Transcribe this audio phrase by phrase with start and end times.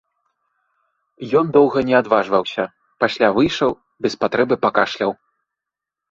[1.41, 2.63] Ён доўга не адважваўся,
[3.03, 3.71] пасля выйшаў,
[4.07, 5.11] без патрэбы пакашляў.